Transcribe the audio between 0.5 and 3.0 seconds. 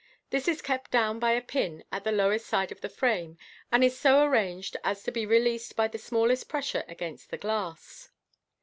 kept down by a pin at the lower side of the